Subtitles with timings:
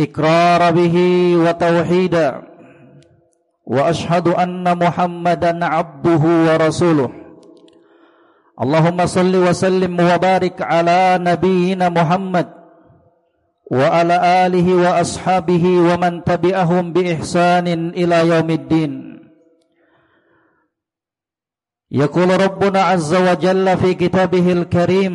[0.00, 0.96] إقرار به
[1.36, 2.42] وتوحيدا
[3.66, 7.10] وأشهد أن محمدا عبده ورسوله.
[8.62, 12.48] اللهم صل وسلم وبارك على نبينا محمد
[13.70, 17.66] وعلى آله وأصحابه ومن تبعهم بإحسان
[17.96, 18.92] إلى يوم الدين.
[21.90, 25.14] يقول ربنا عز وجل في كتابه الكريم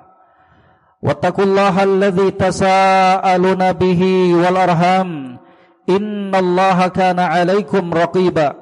[1.03, 4.01] واتقوا الله الذي تساءلون به
[4.41, 5.09] والأرham
[5.89, 8.53] إن الله كان عليكم رقيبا.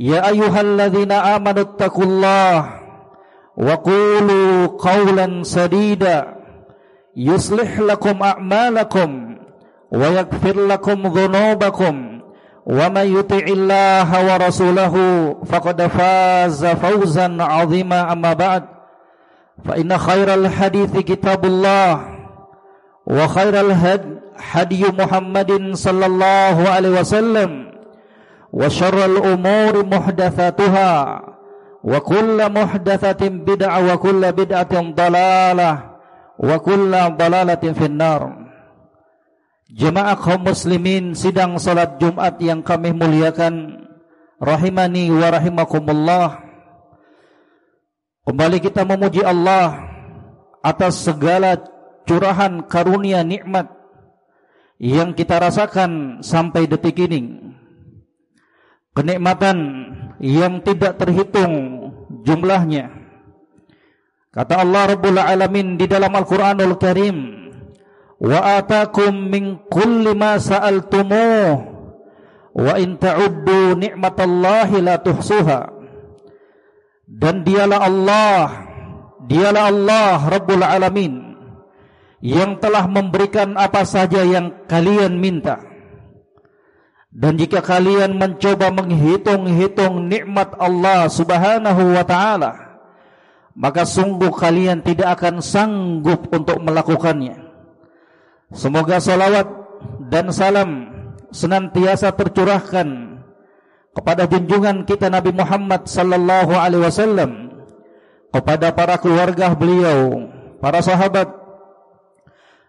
[0.00, 2.54] يا أيها الذين آمنوا اتقوا الله
[3.56, 6.34] وقولوا قولا سديدا.
[7.16, 9.36] يصلح لكم أعمالكم
[9.92, 11.94] ويغفر لكم ذنوبكم.
[12.66, 14.94] ومن يطع الله ورسوله
[15.46, 18.12] فقد فاز فوزا عظيما.
[18.12, 18.77] أما بعد
[19.64, 21.90] فإن خير الحديث كتاب الله
[23.06, 24.04] وخير الهد
[24.38, 27.50] هدي محمد صلى الله عليه وسلم
[28.52, 30.92] وشر الأمور محدثاتها
[31.84, 35.72] وكل محدثة بدعة وكل بدعة ضلالة
[36.38, 38.22] وكل ضلالة في النار
[39.68, 43.84] Jemaah kaum muslimin sidang salat Jumat yang kami muliakan
[44.40, 46.47] rahimani wa rahimakumullah
[48.28, 49.88] Kembali kita memuji Allah
[50.60, 51.64] atas segala
[52.04, 53.72] curahan karunia nikmat
[54.76, 57.40] yang kita rasakan sampai detik ini.
[58.92, 59.56] Kenikmatan
[60.20, 61.88] yang tidak terhitung
[62.20, 62.92] jumlahnya.
[64.28, 67.16] Kata Allah Rabbul Alamin di dalam Al-Qur'anul Karim,
[68.20, 71.48] "Wa atakum min kulli ma sa'altumuh
[72.60, 75.77] wa in ta'uddu ni'matallahi la tuhsuha."
[77.08, 78.40] Dan dialah Allah
[79.24, 81.40] dialah Allah Rabbul Alamin
[82.20, 85.64] yang telah memberikan apa saja yang kalian minta.
[87.08, 92.68] Dan jika kalian mencoba menghitung-hitung nikmat Allah Subhanahu wa taala
[93.58, 97.42] maka sungguh kalian tidak akan sanggup untuk melakukannya.
[98.54, 99.50] Semoga salawat
[100.06, 100.70] dan salam
[101.34, 103.17] senantiasa tercurahkan
[103.92, 107.30] kepada junjungan kita Nabi Muhammad sallallahu alaihi wasallam
[108.28, 110.28] kepada para keluarga beliau,
[110.60, 111.32] para sahabat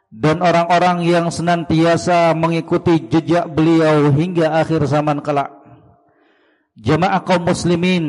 [0.09, 5.53] dan orang-orang yang senantiasa mengikuti jejak beliau hingga akhir zaman kelak.
[6.79, 8.05] Jemaah kaum muslimin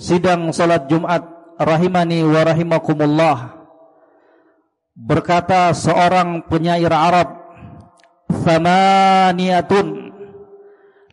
[0.00, 1.22] sidang salat Jumat
[1.60, 3.56] rahimani wa rahimakumullah
[4.96, 7.36] berkata seorang penyair Arab
[8.32, 10.05] thamaniyatun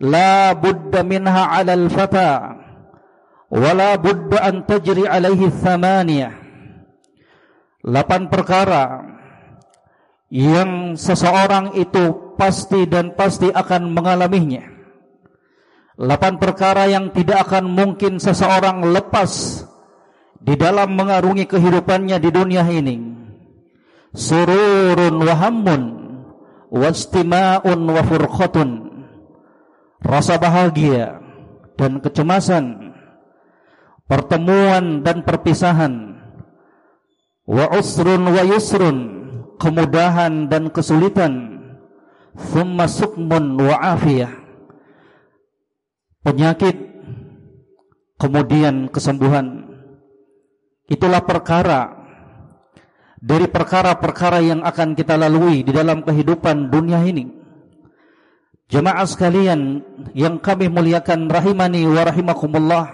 [0.03, 2.59] la budda minha 'ala al-fata
[3.47, 6.36] wa la budda an tajri 'alaihi thamaniyah
[7.84, 8.84] delapan perkara
[10.34, 14.66] yang seseorang itu pasti dan pasti akan mengalaminya.
[15.94, 19.62] Delapan perkara yang tidak akan mungkin seseorang lepas
[20.41, 22.97] di dalam mengarungi kehidupannya di dunia ini.
[24.09, 25.81] Sururun wa hammun
[26.74, 28.70] wastima'un wa furqatun
[30.03, 31.23] rasa bahagia
[31.79, 32.94] dan kecemasan,
[34.05, 36.20] pertemuan dan perpisahan,
[37.47, 38.97] wa usrun wa yusrun,
[39.58, 41.64] kemudahan dan kesulitan,
[42.35, 44.32] thumma sukmun wa afiyah,
[46.22, 46.76] penyakit,
[48.20, 49.66] kemudian kesembuhan.
[50.84, 52.03] Itulah perkara
[53.23, 57.42] dari perkara-perkara yang akan kita lalui di dalam kehidupan dunia ini.
[58.71, 59.83] Jemaah sekalian
[60.15, 62.85] yang kami muliakan rahimani wa rahimakumullah.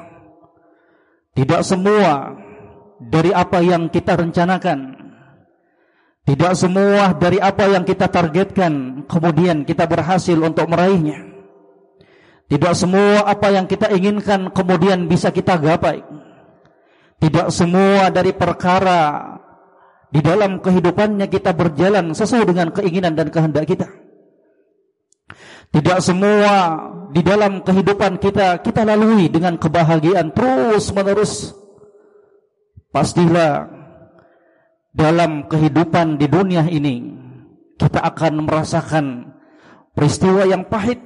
[1.38, 2.36] Tidak semua
[3.00, 4.98] dari apa yang kita rencanakan,
[6.30, 11.26] Tidak semua dari apa yang kita targetkan kemudian kita berhasil untuk meraihnya.
[12.46, 16.06] Tidak semua apa yang kita inginkan kemudian bisa kita gapai.
[17.18, 19.26] Tidak semua dari perkara
[20.14, 23.90] di dalam kehidupannya kita berjalan sesuai dengan keinginan dan kehendak kita.
[25.70, 26.82] Tidak semua
[27.14, 31.54] di dalam kehidupan kita kita lalui dengan kebahagiaan terus menerus.
[32.90, 33.70] Pastilah
[34.90, 37.14] dalam kehidupan di dunia ini
[37.78, 39.06] kita akan merasakan
[39.94, 41.06] peristiwa yang pahit.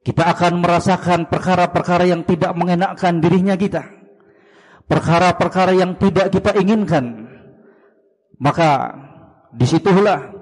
[0.00, 3.84] Kita akan merasakan perkara-perkara yang tidak mengenakkan dirinya kita.
[4.88, 7.28] Perkara-perkara yang tidak kita inginkan.
[8.40, 8.96] Maka
[9.52, 10.32] di situlah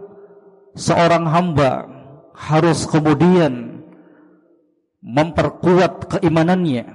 [0.79, 1.98] seorang hamba
[2.39, 3.83] harus kemudian
[5.03, 6.87] memperkuat keimanannya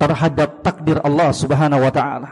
[0.00, 2.30] terhadap takdir Allah Subhanahu wa taala.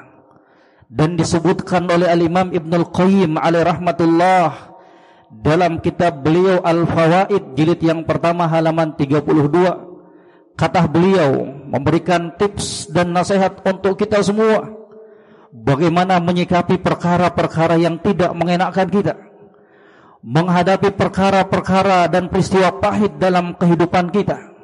[0.89, 4.77] Dan disebutkan oleh Al-Imam Ibn Al-Qayyim alaih rahmatullah
[5.33, 13.59] dalam kitab beliau Al-Fawaid jilid yang pertama halaman 32 kata beliau memberikan tips dan nasihat
[13.67, 14.71] untuk kita semua
[15.51, 19.24] bagaimana menyikapi perkara-perkara yang tidak mengenakkan kita
[20.25, 24.57] menghadapi perkara-perkara dan peristiwa pahit dalam kehidupan kita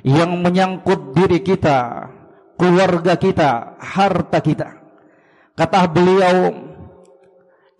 [0.00, 2.08] yang menyangkut diri kita
[2.56, 4.86] keluarga kita harta kita
[5.56, 6.52] Kata beliau,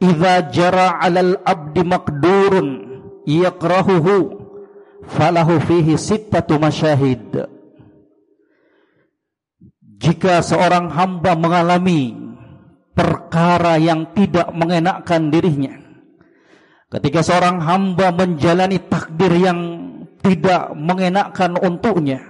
[0.01, 2.67] "Idza jara 'alal abdi maqdurun
[3.29, 4.33] yakrahuhu
[5.05, 7.53] falahu fihi sittatu masyahid."
[10.01, 12.17] Jika seorang hamba mengalami
[12.97, 15.77] perkara yang tidak mengenakkan dirinya,
[16.91, 19.61] ketika seorang hamba menjalani takdir yang
[20.23, 22.23] tidak mengenakkan untuknya,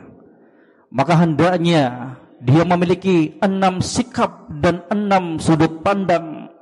[0.93, 6.53] maka hendaknya dia memiliki enam sikap dan enam sudut pandang.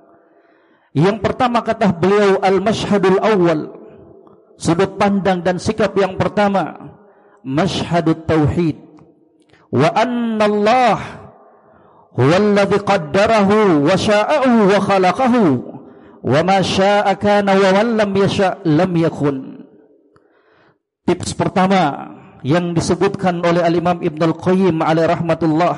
[0.94, 3.60] Yang pertama kata beliau al-mashhadul awal.
[4.54, 6.94] Sudut pandang dan sikap yang pertama
[7.42, 8.78] mashhadut tauhid.
[9.74, 10.98] Wa anna Allah
[12.14, 15.73] huwa alladhi qaddarahu wa sya'ahu wa khalaqahu
[16.24, 19.36] wa ma sya'a kana wa lam yasha' lam yakun.
[21.04, 22.08] Tips pertama
[22.44, 25.76] yang disebutkan oleh Al-Imam Ibn Al-Qayyim alaih rahmatullah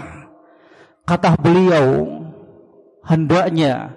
[1.07, 2.11] kata beliau
[3.07, 3.95] hendaknya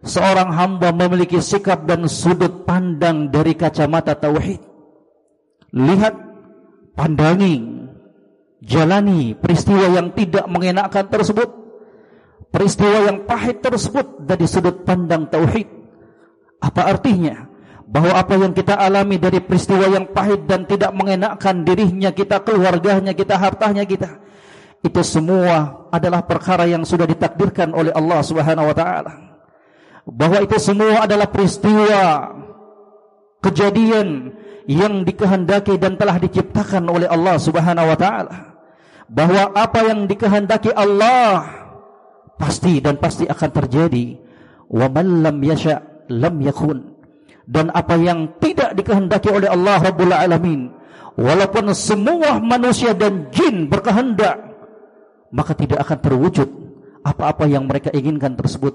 [0.00, 4.64] seorang hamba memiliki sikap dan sudut pandang dari kacamata tauhid
[5.76, 6.16] lihat
[6.96, 7.84] pandangi
[8.64, 11.52] jalani peristiwa yang tidak mengenakkan tersebut
[12.48, 15.68] peristiwa yang pahit tersebut dari sudut pandang tauhid
[16.66, 17.46] apa artinya
[17.86, 23.14] bahwa apa yang kita alami dari peristiwa yang pahit dan tidak mengenakkan dirinya kita, keluarganya
[23.14, 24.18] kita, hartanya kita,
[24.82, 29.12] itu semua adalah perkara yang sudah ditakdirkan oleh Allah Subhanahu wa taala.
[30.06, 32.34] Bahwa itu semua adalah peristiwa
[33.42, 34.34] kejadian
[34.66, 38.36] yang dikehendaki dan telah diciptakan oleh Allah Subhanahu wa taala.
[39.06, 41.46] Bahwa apa yang dikehendaki Allah
[42.34, 44.18] pasti dan pasti akan terjadi.
[44.66, 46.96] Wa man lam yasha lam yakun.
[47.46, 50.66] Dan apa yang tidak dikehendaki oleh Allah Rabbul Alamin
[51.14, 54.36] walaupun semua manusia dan jin berkehendak
[55.32, 56.48] maka tidak akan terwujud
[57.06, 58.74] apa-apa yang mereka inginkan tersebut.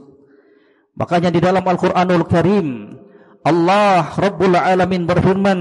[0.96, 2.96] Makanya di dalam Al-Qur'anul Karim
[3.44, 5.60] Allah Rabbul Alamin berfirman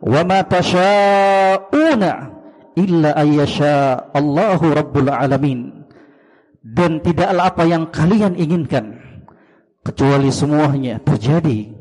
[0.00, 0.40] wa ma
[2.78, 5.86] illa ayyasha Allahu Rabbul Alamin.
[6.60, 9.00] Dan tidaklah apa yang kalian inginkan
[9.80, 11.72] kecuali semuanya terjadi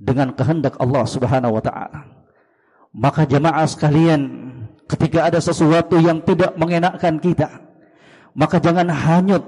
[0.00, 2.00] dengan kehendak Allah Subhanahu wa taala.
[2.90, 4.20] Maka jemaah sekalian,
[4.88, 7.70] ketika ada sesuatu yang tidak mengenakkan kita,
[8.34, 9.44] maka jangan hanyut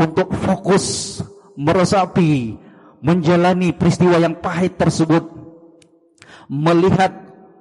[0.00, 1.20] untuk fokus
[1.54, 2.58] meresapi
[3.04, 5.22] menjalani peristiwa yang pahit tersebut
[6.50, 7.12] melihat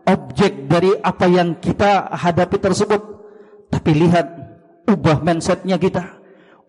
[0.07, 3.01] objek dari apa yang kita hadapi tersebut
[3.69, 4.27] tapi lihat
[4.89, 6.19] ubah mindsetnya kita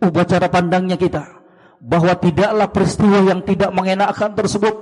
[0.02, 1.43] ubah cara pandangnya kita
[1.84, 4.72] bahwa tidaklah peristiwa yang tidak mengenakkan tersebut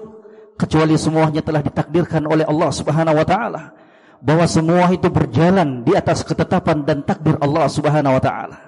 [0.54, 3.62] kecuali semuanya telah ditakdirkan oleh Allah Subhanahu wa taala
[4.22, 8.58] bahwa semua itu berjalan di atas ketetapan dan takdir Allah Subhanahu wa taala.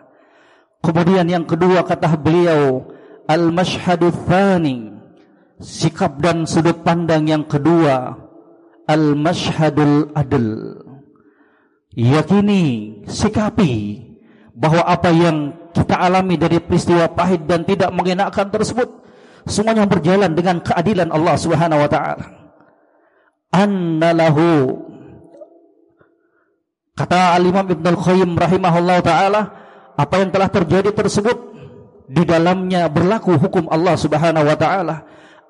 [0.82, 2.90] Kemudian yang kedua kata beliau
[3.30, 4.98] al-mashhadu tsani
[5.62, 8.18] sikap dan sudut pandang yang kedua
[8.90, 10.82] al-mashhadul adl.
[11.94, 14.03] Yakini, sikapi
[14.54, 18.86] bahwa apa yang kita alami dari peristiwa pahit dan tidak mengenakkan tersebut
[19.44, 22.24] semuanya berjalan dengan keadilan Allah Subhanahu wa taala.
[23.50, 24.46] Annalahu
[26.94, 29.40] kata Al-Imam Ibnu Al-Qayyim rahimahullah taala
[29.98, 31.54] apa yang telah terjadi tersebut
[32.06, 34.96] di dalamnya berlaku hukum Allah Subhanahu wa taala.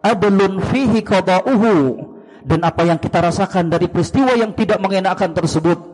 [0.05, 2.13] Adlun fihi qada'uhu.
[2.45, 5.94] Dan apa yang kita rasakan dari peristiwa yang tidak mengenakan tersebut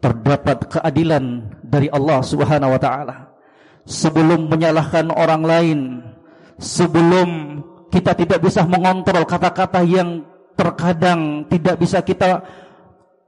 [0.00, 3.16] terdapat keadilan dari Allah Subhanahu wa taala.
[3.84, 5.80] Sebelum menyalahkan orang lain,
[6.56, 7.60] sebelum
[7.92, 10.24] kita tidak bisa mengontrol kata-kata yang
[10.56, 12.44] terkadang tidak bisa kita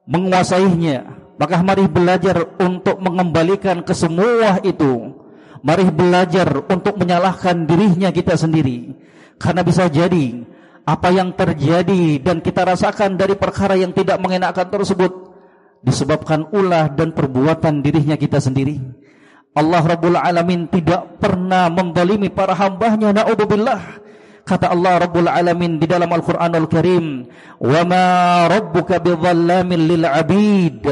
[0.09, 1.07] menguasainya,
[1.41, 5.21] maka mari belajar untuk mengembalikan ke semua itu.
[5.63, 8.99] Mari belajar untuk menyalahkan dirinya kita sendiri
[9.39, 10.43] karena bisa jadi
[10.83, 15.32] apa yang terjadi dan kita rasakan dari perkara yang tidak mengenakan tersebut
[15.83, 18.79] disebabkan ulah dan perbuatan dirinya kita sendiri.
[19.53, 24.01] Allah Rabbul Alamin tidak pernah mendalimi para hambanya na'udzubillah.
[24.43, 27.29] Kata Allah Rabbul Alamin di dalam Al-Quranul Karim,
[27.61, 28.07] "Wa ma
[28.49, 30.83] rabbuka bidhallamin lil 'abid."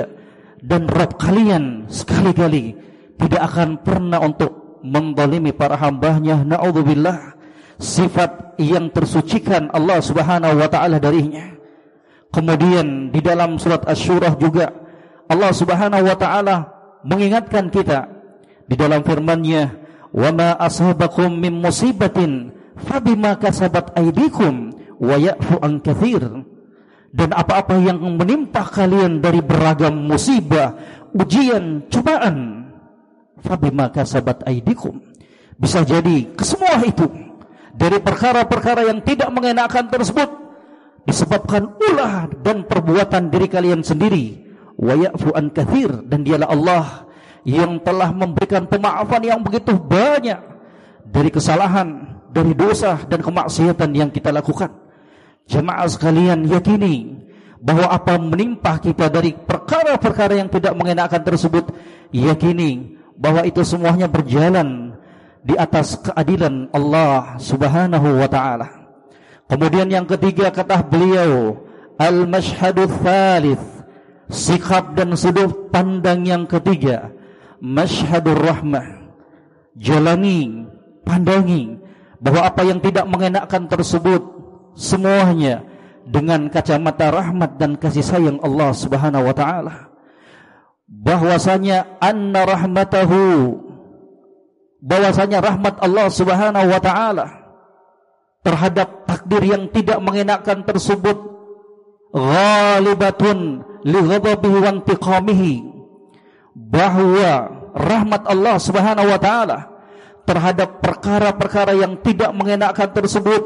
[0.60, 2.76] Dan Rabb kalian sekali-kali
[3.16, 7.40] tidak akan pernah untuk mendalimi para hambanya na'udzubillah
[7.80, 11.59] sifat yang tersucikan Allah Subhanahu wa taala darinya.
[12.30, 14.70] Kemudian di dalam surat Asy-Syurah juga
[15.26, 16.56] Allah Subhanahu wa taala
[17.02, 18.06] mengingatkan kita
[18.70, 19.74] di dalam firman-Nya,
[20.14, 24.70] "Wa ma asabakum min musibatin fabima kasabat aydikum
[25.02, 26.22] wa ya'fu an katsir."
[27.10, 30.78] Dan apa-apa yang menimpa kalian dari beragam musibah,
[31.10, 32.70] ujian, cobaan,
[33.42, 35.02] fabima kasabat aydikum.
[35.58, 37.10] Bisa jadi kesemua itu
[37.74, 40.39] dari perkara-perkara yang tidak mengenakan tersebut
[41.10, 44.46] disebabkan ulah dan perbuatan diri kalian sendiri
[44.78, 46.86] wa ya'fu an kathir dan dialah Allah
[47.42, 50.38] yang telah memberikan pemaafan yang begitu banyak
[51.02, 54.70] dari kesalahan, dari dosa dan kemaksiatan yang kita lakukan.
[55.50, 57.26] Jemaah sekalian yakini
[57.58, 61.74] bahwa apa menimpa kita dari perkara-perkara yang tidak mengenakan tersebut
[62.14, 64.94] yakini bahwa itu semuanya berjalan
[65.42, 68.79] di atas keadilan Allah Subhanahu wa taala.
[69.50, 71.58] Kemudian yang ketiga kata beliau,
[71.98, 73.82] al-mashhadu tsalits,
[74.30, 77.10] sikap dan sudut pandang yang ketiga,
[77.58, 79.10] masyhadur rahmah.
[79.74, 80.70] Jalani,
[81.02, 81.82] pandangi
[82.22, 84.22] bahwa apa yang tidak mengenakkan tersebut
[84.78, 85.66] semuanya
[86.06, 89.90] dengan kacamata rahmat dan kasih sayang Allah Subhanahu wa taala.
[90.86, 93.22] Bahwasanya anna rahmatahu
[94.78, 97.39] bahwasanya rahmat Allah Subhanahu wa taala
[98.40, 101.16] terhadap takdir yang tidak mengenakan tersebut
[102.10, 105.54] ghalibatun li ghadabihi wa intiqamihi
[106.56, 107.32] bahwa
[107.76, 109.58] rahmat Allah Subhanahu wa taala
[110.24, 113.42] terhadap perkara-perkara yang tidak mengenakan tersebut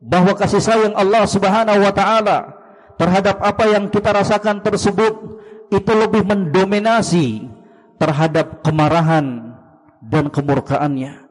[0.00, 2.38] bahwa kasih sayang Allah Subhanahu wa taala
[2.96, 7.46] terhadap apa yang kita rasakan tersebut itu lebih mendominasi
[8.00, 9.56] terhadap kemarahan
[10.02, 11.29] dan kemurkaannya.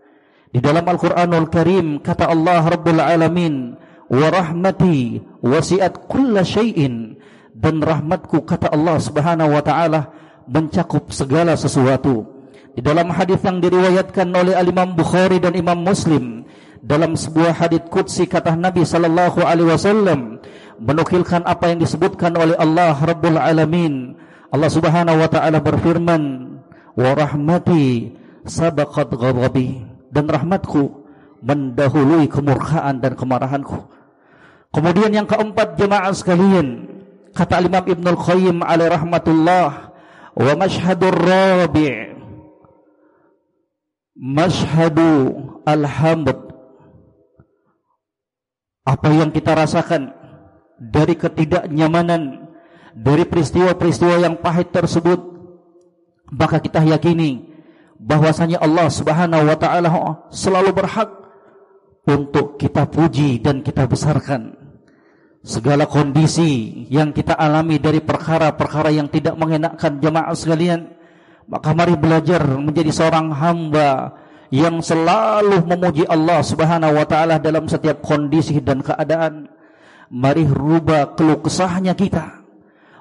[0.50, 3.78] Di dalam Al-Quranul Karim kata Allah Rabbul Alamin,
[4.10, 7.22] wa rahmati wasiat kulla syai'in
[7.54, 10.10] dan rahmatku kata Allah Subhanahu wa taala
[10.50, 12.26] mencakup segala sesuatu.
[12.74, 16.50] Di dalam hadis yang diriwayatkan oleh Imam Bukhari dan Imam Muslim
[16.82, 20.42] dalam sebuah hadis qudsi kata Nabi sallallahu alaihi wasallam
[20.82, 24.18] menukilkan apa yang disebutkan oleh Allah Rabbul Alamin.
[24.50, 26.58] Allah Subhanahu wa taala berfirman,
[26.98, 28.18] "Wa rahmati
[28.50, 31.06] sabaqat ghadabi dan rahmatku
[31.40, 33.88] mendahului kemurkaan dan kemarahanku.
[34.70, 36.86] Kemudian yang keempat jemaah sekalian,
[37.34, 39.96] kata Imam Ibnul Qayyim alaihi rahmatullah,
[40.38, 42.20] wa mashhadur rabi'
[44.20, 45.32] mashhadu
[45.64, 46.36] alhamd
[48.84, 50.12] apa yang kita rasakan
[50.76, 52.52] dari ketidaknyamanan
[52.92, 55.24] dari peristiwa-peristiwa yang pahit tersebut
[56.36, 57.49] maka kita yakini
[58.00, 59.92] bahwasanya Allah Subhanahu wa taala
[60.32, 61.12] selalu berhak
[62.08, 64.56] untuk kita puji dan kita besarkan.
[65.40, 70.96] Segala kondisi yang kita alami dari perkara-perkara yang tidak mengenakkan jemaah sekalian,
[71.48, 74.20] maka mari belajar menjadi seorang hamba
[74.52, 79.48] yang selalu memuji Allah Subhanahu wa taala dalam setiap kondisi dan keadaan.
[80.10, 82.40] Mari rubah keluh kesahnya kita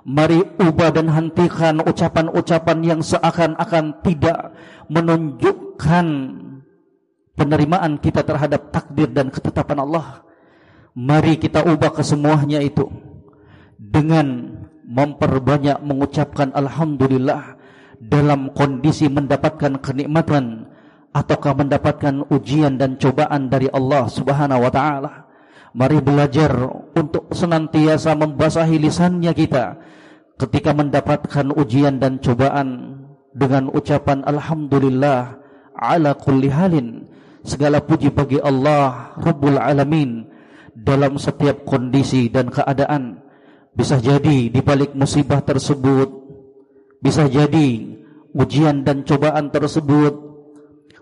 [0.09, 4.57] Mari ubah dan hentikan ucapan-ucapan yang seakan-akan tidak
[4.89, 6.07] menunjukkan
[7.39, 10.27] penerimaan kita terhadap takdir dan ketetapan Allah.
[10.99, 12.91] Mari kita ubah kesemuanya itu
[13.79, 17.55] dengan memperbanyak mengucapkan Alhamdulillah
[18.03, 20.67] dalam kondisi mendapatkan kenikmatan
[21.15, 25.13] ataukah mendapatkan ujian dan cobaan dari Allah Subhanahu wa taala.
[25.77, 26.51] Mari belajar
[26.97, 29.79] untuk senantiasa membasahi lisannya kita
[30.41, 32.99] ketika mendapatkan ujian dan cobaan
[33.33, 35.39] dengan ucapan alhamdulillah
[35.77, 37.09] ala kulli halin
[37.49, 40.27] Segala puji bagi Allah Rabbul Alamin
[40.75, 43.25] dalam setiap kondisi dan keadaan.
[43.73, 46.13] Bisa jadi di balik musibah tersebut,
[47.01, 47.97] bisa jadi
[48.35, 50.13] ujian dan cobaan tersebut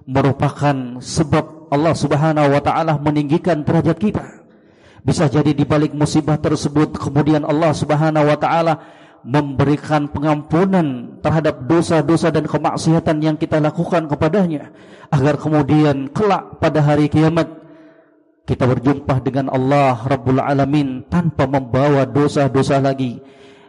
[0.06, 4.26] merupakan sebab Allah Subhanahu wa taala meninggikan derajat kita.
[5.02, 8.86] Bisa jadi di balik musibah tersebut kemudian Allah Subhanahu wa taala
[9.26, 14.70] memberikan pengampunan terhadap dosa-dosa dan kemaksiatan yang kita lakukan kepadanya
[15.10, 17.50] agar kemudian kelak pada hari kiamat
[18.46, 23.18] kita berjumpa dengan Allah Rabbul Alamin tanpa membawa dosa-dosa lagi.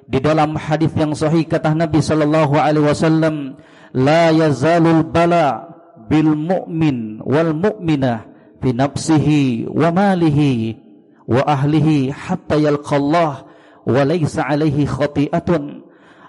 [0.05, 3.57] Di dalam hadis yang sahih kata Nabi sallallahu alaihi wasallam,
[3.97, 5.65] "La yazalul bala
[6.05, 8.29] bil mu'min wal mu'minah
[8.61, 10.77] fi nafsihi wa malihi
[11.25, 13.46] wa ahlihi hatta yalqallah
[13.87, 15.87] wa laysa alaihi khati'atun.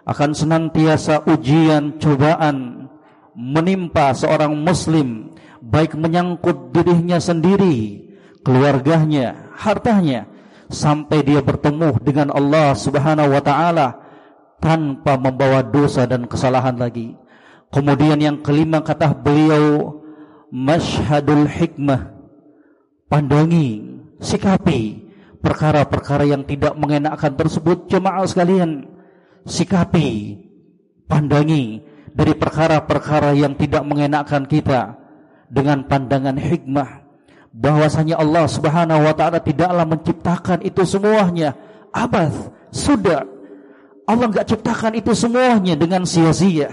[0.08, 2.88] Akan senantiasa ujian cobaan
[3.36, 8.08] menimpa seorang muslim baik menyangkut dirinya sendiri
[8.40, 10.24] keluarganya hartanya
[10.72, 14.00] sampai dia bertemu dengan Allah Subhanahu wa taala
[14.62, 17.14] tanpa membawa dosa dan kesalahan lagi.
[17.68, 20.00] Kemudian yang kelima kata beliau
[20.48, 22.16] masyhadul hikmah.
[23.08, 25.07] Pandangi sikapi
[25.38, 28.86] perkara-perkara yang tidak mengenakkan tersebut jemaah sekalian
[29.46, 30.38] sikapi
[31.06, 34.98] pandangi dari perkara-perkara yang tidak mengenakkan kita
[35.48, 37.08] dengan pandangan hikmah
[37.54, 41.56] bahwasanya Allah Subhanahu wa taala tidaklah menciptakan itu semuanya.
[41.88, 42.30] Abad
[42.68, 43.24] sudah
[44.08, 46.68] Allah enggak ciptakan itu semuanya dengan sia-sia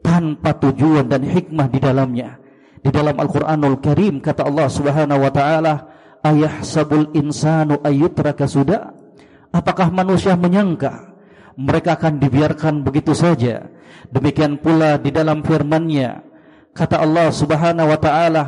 [0.00, 2.40] tanpa tujuan dan hikmah di dalamnya.
[2.78, 5.74] Di dalam Al-Qur'anul Karim kata Allah Subhanahu wa taala
[6.22, 8.94] ayahsabul insanu ayyutraka sudah
[9.54, 11.14] apakah manusia menyangka
[11.58, 13.66] mereka akan dibiarkan begitu saja?
[14.14, 16.22] Demikian pula di dalam firman-Nya
[16.70, 18.44] kata Allah Subhanahu wa taala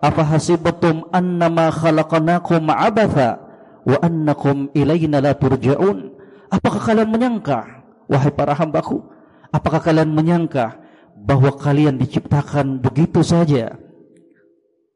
[0.00, 3.40] apa hasibatum annama khalaqnakum abatha
[3.84, 6.16] wa annakum ilaina la turja'un?
[6.48, 9.04] Apakah kalian menyangka wahai para hambaku?
[9.52, 10.80] Apakah kalian menyangka
[11.14, 13.76] bahwa kalian diciptakan begitu saja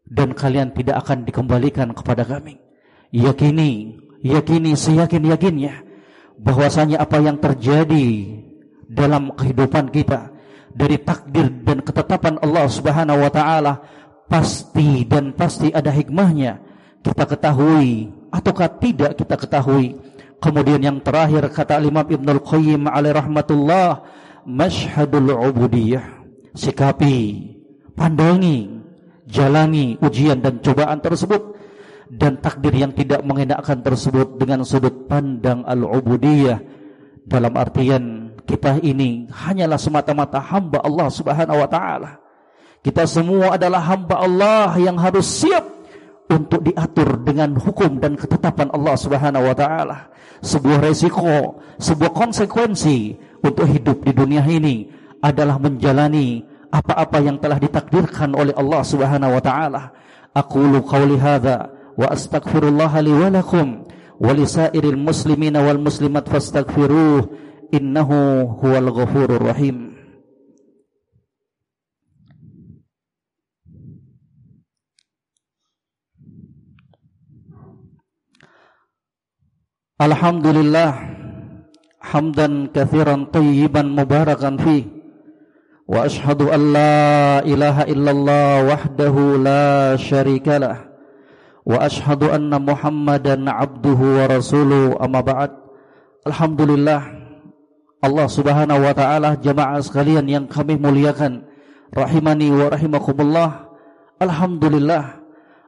[0.09, 2.57] dan kalian tidak akan dikembalikan kepada kami.
[3.13, 5.85] Yakini, yakini, seyakin-yakinnya
[6.41, 8.09] bahwasanya apa yang terjadi
[8.89, 10.33] dalam kehidupan kita
[10.73, 13.73] dari takdir dan ketetapan Allah Subhanahu wa taala
[14.29, 16.65] pasti dan pasti ada hikmahnya.
[17.05, 19.97] Kita ketahui ataukah tidak kita ketahui.
[20.39, 24.07] Kemudian yang terakhir kata Imam Ibnu Al-Qayyim alaihi rahmatullah,
[24.47, 26.23] masyhadul ubudiyah.
[26.55, 27.19] Sikapi,
[27.99, 28.78] pandangi
[29.29, 31.55] jalani ujian dan cobaan tersebut
[32.09, 36.57] dan takdir yang tidak mengenakkan tersebut dengan sudut pandang al-ubudiyah
[37.29, 42.11] dalam artian kita ini hanyalah semata-mata hamba Allah Subhanahu wa taala.
[42.81, 45.69] Kita semua adalah hamba Allah yang harus siap
[46.33, 50.09] untuk diatur dengan hukum dan ketetapan Allah Subhanahu wa taala.
[50.41, 53.13] Sebuah resiko, sebuah konsekuensi
[53.45, 54.89] untuk hidup di dunia ini
[55.21, 59.83] adalah menjalani apa-apa yang telah ditakdirkan oleh Allah Subhanahu wa taala.
[60.37, 63.89] Aqulu qawli hadza wa astaghfirullah li wa lakum
[64.21, 67.25] wa lisairil muslimina wal muslimat fastaghfiruh
[67.73, 69.97] innahu huwal ghafurur rahim.
[79.99, 80.95] Alhamdulillah
[81.99, 84.98] hamdan katsiran tayyiban mubarakan fihi
[85.89, 90.77] واشهد ان لا اله الا الله وحده لا شريك له
[91.65, 95.51] واشهد ان محمدا عبده ورسوله اما بعد
[96.29, 97.01] الحمد لله
[97.99, 101.43] Allah Subhanahu wa taala jemaah sekalian yang kami muliakan
[101.91, 103.75] rahimani wa rahimakumullah.
[104.23, 105.19] Alhamdulillah.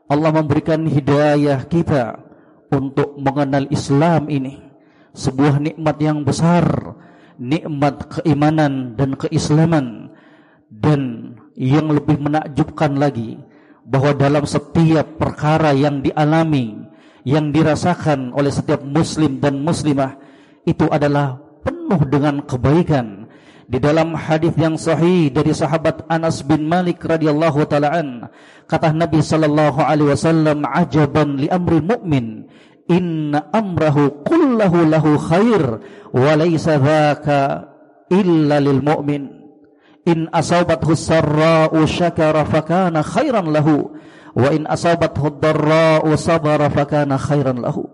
[0.07, 2.23] Allah memberikan hidayah kita
[2.71, 4.63] untuk mengenal Islam ini.
[5.11, 6.95] Sebuah nikmat yang besar
[7.41, 10.13] nikmat keimanan dan keislaman.
[10.71, 13.41] Dan yang lebih menakjubkan lagi
[13.83, 16.79] bahwa dalam setiap perkara yang dialami
[17.27, 20.17] yang dirasakan oleh setiap muslim dan muslimah
[20.65, 23.27] itu adalah penuh dengan kebaikan.
[23.71, 28.27] Di dalam hadis yang sahih dari sahabat Anas bin Malik radhiyallahu taala an
[28.67, 32.51] kata Nabi sallallahu alaihi wasallam ajaban li amri mu'min
[32.91, 35.63] inna amrahu kullahu lahu khair
[36.11, 37.71] wa laysa dzaka
[38.11, 39.23] illa lil mu'min.
[40.05, 43.95] In asabathu sarra'u syakara fakana khairan lahu
[44.35, 47.87] wa in asabathu dharra'u sabara fakana khairan lahu.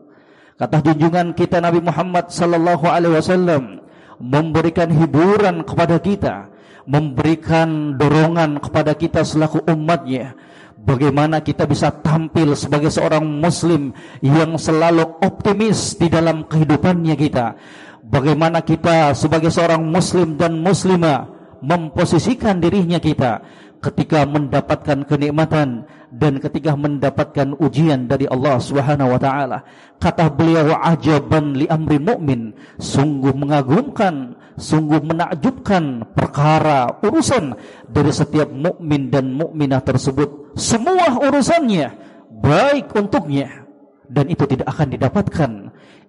[0.56, 3.84] Kata junjungan kita Nabi Muhammad sallallahu alaihi wasallam
[4.16, 6.48] memberikan hiburan kepada kita
[6.86, 10.38] memberikan dorongan kepada kita selaku umatnya
[10.86, 13.90] Bagaimana kita bisa tampil sebagai seorang muslim
[14.22, 17.58] yang selalu optimis di dalam kehidupannya kita.
[18.06, 21.26] Bagaimana kita sebagai seorang muslim dan muslimah
[21.58, 23.42] memposisikan dirinya kita
[23.82, 29.58] ketika mendapatkan kenikmatan dan ketika mendapatkan ujian dari Allah Subhanahu wa taala.
[29.98, 37.54] Kata beliau ajaban li amri mukmin, sungguh mengagumkan sungguh menakjubkan perkara urusan
[37.86, 40.56] dari setiap mukmin dan mukminah tersebut.
[40.56, 41.92] Semua urusannya
[42.40, 43.68] baik untuknya.
[44.06, 45.50] Dan itu tidak akan didapatkan.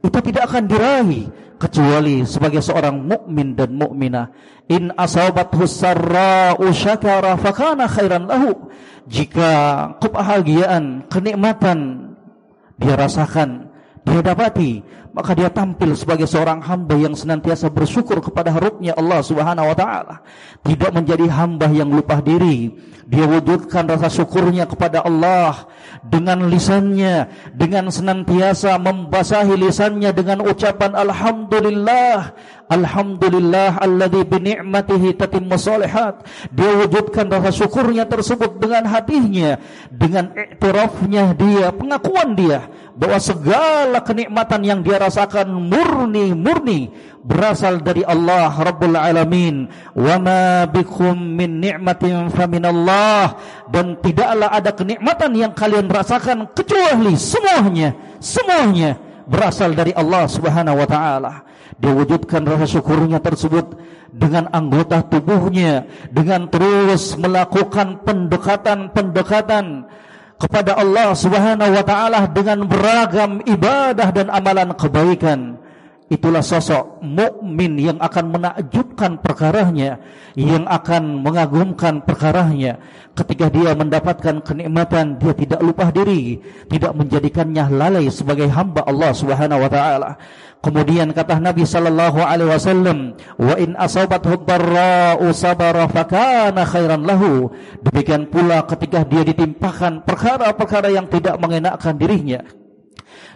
[0.06, 1.26] Itu tidak akan diraih
[1.58, 4.30] kecuali sebagai seorang mukmin dan mukminah.
[4.70, 8.70] In asabathu sarra'u syakara fakana khairan lahu.
[9.10, 9.50] Jika
[9.98, 12.12] kebahagiaan kenikmatan
[12.78, 13.74] dia rasakan
[14.06, 14.86] dia dapati
[15.17, 20.21] maka dia tampil sebagai seorang hamba yang senantiasa bersyukur kepada harupnya Allah Subhanahu wa taala.
[20.62, 22.69] Tidak menjadi hamba yang lupa diri.
[23.10, 25.65] Dia wujudkan rasa syukurnya kepada Allah
[26.06, 32.38] dengan lisannya, dengan senantiasa membasahi lisannya dengan ucapan alhamdulillah.
[32.67, 35.56] Alhamdulillah alladzi bi ni'matihi tatimmu.
[36.51, 39.56] Dia wujudkan rasa syukurnya tersebut dengan hatinya,
[39.88, 46.91] dengan iktirafnya dia, pengakuan dia bahwa segala kenikmatan yang dia rasakan murni-murni
[47.24, 49.72] berasal dari Allah Rabbul Alamin.
[49.96, 53.39] Wa ma bikum min ni'matin faminallah
[53.72, 60.88] dan tidaklah ada kenikmatan yang kalian rasakan kecuali semuanya, semuanya berasal dari Allah Subhanahu wa
[60.88, 61.34] taala.
[61.78, 63.78] Dia wujudkan rasa syukurnya tersebut
[64.10, 69.86] dengan anggota tubuhnya dengan terus melakukan pendekatan-pendekatan
[70.38, 75.58] kepada Allah Subhanahu wa taala dengan beragam ibadah dan amalan kebaikan.
[76.08, 80.00] Itulah sosok mukmin yang akan menakjubkan perkaranya,
[80.39, 82.80] yang akan mengagumkan perkaranya.
[83.12, 86.39] Ketika dia mendapatkan kenikmatan, dia tidak lupa diri,
[86.72, 90.15] tidak menjadikannya lalai sebagai hamba Allah Subhanahu wa taala.
[90.63, 92.98] Kemudian kata Nabi sallallahu alaihi wasallam,
[93.36, 97.52] "Wa in asabathu dharra'u sabara fakana khairan lahu."
[97.84, 102.48] Demikian pula ketika dia ditimpakan perkara-perkara yang tidak mengenakkan dirinya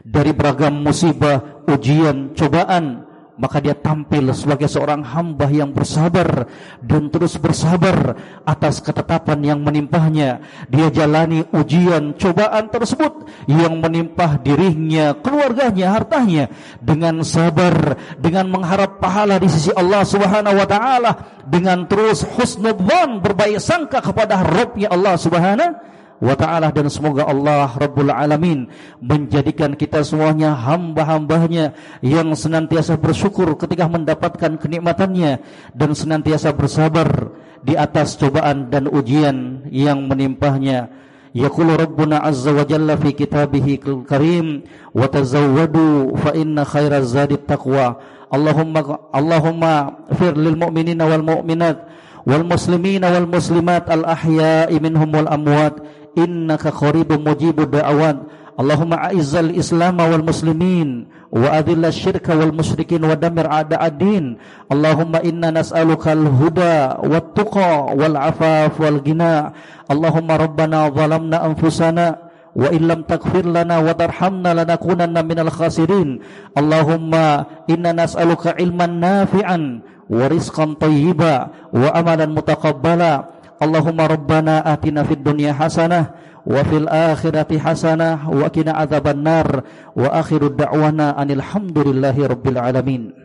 [0.02, 6.46] dari beragam musibah, ujian, cobaan, maka dia tampil sebagai seorang hamba yang bersabar
[6.78, 8.14] dan terus bersabar
[8.46, 10.46] atas ketetapan yang menimpahnya.
[10.70, 19.42] Dia jalani ujian, cobaan tersebut yang menimpah dirinya, keluarganya, hartanya dengan sabar, dengan mengharap pahala
[19.42, 25.90] di sisi Allah Subhanahu wa taala, dengan terus husnudzan berbaik sangka kepada Rabbnya Allah Subhanahu
[26.22, 28.70] wa ta'ala dan semoga Allah Rabbul Alamin
[29.02, 31.74] menjadikan kita semuanya hamba-hambanya
[32.06, 35.42] yang senantiasa bersyukur ketika mendapatkan kenikmatannya
[35.74, 37.34] dan senantiasa bersabar
[37.66, 40.94] di atas cobaan dan ujian yang menimpahnya.
[41.32, 47.98] Yaqulu Rabbuna Azza wa Jalla fi kitabihi karim wa tazawwadu fa inna khairaz zadi taqwa.
[48.28, 49.74] Allahumma Allahumma
[50.16, 51.88] fir lil mu'minina wal mu'minat
[52.28, 55.82] wal muslimina wal muslimat al ahya'i minhum wal amwat
[56.16, 63.16] innaka qaribun mujibud da'awat Allahumma a'izzal islam wal muslimin wa adhil syirka wal musyrikin wa
[63.16, 64.36] damir a'da'ad-din
[64.68, 69.56] Allahumma inna nas'aluka al-huda wat tuqa wal afaf wal ghina.
[69.88, 76.20] Allahumma rabbana zalamna anfusana wa illam taghfir lana wa tarhamna lanakunanna minal khasirin.
[76.54, 85.22] Allahumma inna nas'aluka ilman nafi'an wa rizqan tayyiba wa amalan mutaqabbala Allahumma rabbana atina fid
[85.22, 89.62] dunya hasanah wa fil akhirati hasanah wa qina adzabannar
[89.94, 93.21] wa akhiru da'wana anil hamdulillahi rabbil alamin